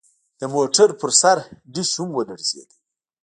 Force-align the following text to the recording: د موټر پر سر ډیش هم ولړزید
د 0.39 0.41
موټر 0.53 0.89
پر 0.99 1.11
سر 1.21 1.37
ډیش 1.73 1.91
هم 1.99 2.09
ولړزید 2.13 2.69